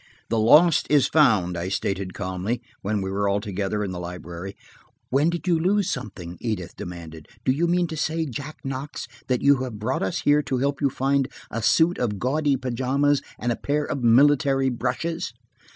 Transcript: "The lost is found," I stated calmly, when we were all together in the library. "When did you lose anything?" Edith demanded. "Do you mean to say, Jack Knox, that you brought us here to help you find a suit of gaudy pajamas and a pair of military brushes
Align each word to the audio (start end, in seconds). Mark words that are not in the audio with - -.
"The 0.29 0.39
lost 0.39 0.87
is 0.89 1.05
found," 1.05 1.55
I 1.55 1.69
stated 1.69 2.15
calmly, 2.15 2.63
when 2.81 3.01
we 3.03 3.11
were 3.11 3.29
all 3.29 3.39
together 3.39 3.83
in 3.83 3.91
the 3.91 3.99
library. 3.99 4.55
"When 5.11 5.29
did 5.29 5.47
you 5.47 5.59
lose 5.59 5.95
anything?" 5.95 6.39
Edith 6.41 6.75
demanded. 6.75 7.27
"Do 7.45 7.51
you 7.51 7.67
mean 7.67 7.85
to 7.85 7.95
say, 7.95 8.25
Jack 8.25 8.57
Knox, 8.63 9.07
that 9.27 9.43
you 9.43 9.57
brought 9.69 10.01
us 10.01 10.21
here 10.21 10.41
to 10.41 10.57
help 10.57 10.81
you 10.81 10.89
find 10.89 11.27
a 11.51 11.61
suit 11.61 11.99
of 11.99 12.17
gaudy 12.17 12.55
pajamas 12.57 13.21
and 13.37 13.51
a 13.51 13.55
pair 13.61 13.85
of 13.85 14.01
military 14.01 14.69
brushes 14.69 15.33